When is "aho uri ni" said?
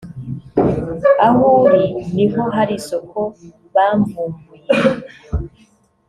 1.27-2.25